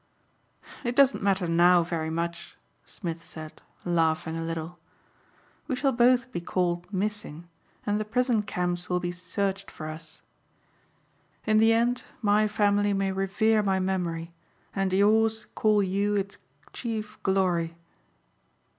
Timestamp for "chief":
16.73-17.21